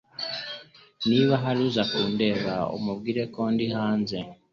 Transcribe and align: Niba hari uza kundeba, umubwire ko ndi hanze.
Niba 1.09 1.33
hari 1.43 1.59
uza 1.67 1.83
kundeba, 1.91 2.53
umubwire 2.77 3.21
ko 3.33 3.41
ndi 3.53 3.65
hanze. 3.75 4.17